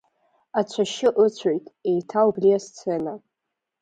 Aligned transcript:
Ацәашьы 0.59 1.09
ыцәоит, 1.25 1.65
еиҭа 1.89 2.21
убри 2.27 2.57
асцена. 2.57 3.13